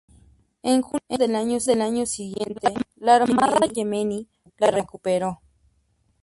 [0.63, 4.27] En junio del año siguiente, la Armada yemení
[4.57, 5.41] la recuperó.